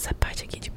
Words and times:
essa 0.00 0.14
parte 0.14 0.44
aqui 0.44 0.58
de 0.58 0.69